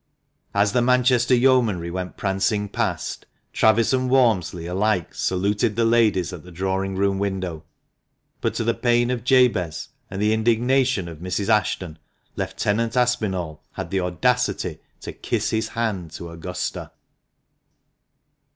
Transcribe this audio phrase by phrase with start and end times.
[0.55, 6.43] As the Manchester Yeomanry went prancing past, Travis and Walmsley alike saluted the ladies at
[6.43, 7.65] the drawing room window,
[8.41, 11.49] but to the pain of Jabez and the indignation of Mrs.
[11.49, 11.99] Ashton,
[12.35, 16.93] Lieutenant Aspinall had the audacity to kiss his hand to Augusta.